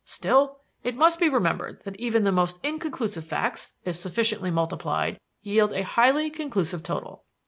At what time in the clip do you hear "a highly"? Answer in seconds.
5.73-6.31